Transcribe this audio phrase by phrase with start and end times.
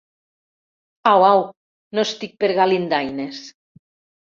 [1.11, 1.43] Au, au:
[1.95, 3.49] no estic per galindaines!